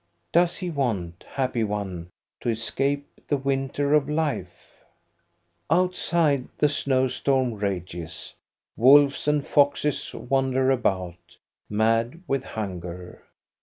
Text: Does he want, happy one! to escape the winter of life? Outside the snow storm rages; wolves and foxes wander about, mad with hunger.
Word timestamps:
Does 0.33 0.57
he 0.57 0.71
want, 0.71 1.25
happy 1.27 1.63
one! 1.63 2.09
to 2.39 2.49
escape 2.49 3.07
the 3.27 3.37
winter 3.37 3.93
of 3.93 4.09
life? 4.09 4.83
Outside 5.69 6.47
the 6.57 6.69
snow 6.69 7.07
storm 7.07 7.53
rages; 7.53 8.33
wolves 8.75 9.27
and 9.27 9.45
foxes 9.45 10.11
wander 10.15 10.71
about, 10.71 11.37
mad 11.69 12.23
with 12.27 12.43
hunger. 12.43 13.21